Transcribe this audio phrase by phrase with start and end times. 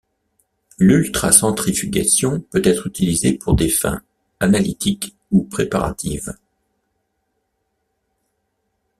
[0.79, 4.01] L’ultracentrifugation peut être utilisée pour des fins
[4.39, 6.33] analytiques ou préparatives.